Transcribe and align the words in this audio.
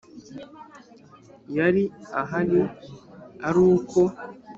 yari 1.57 1.83
ahari 2.21 2.59
ari 3.47 3.59
uko 3.71 4.01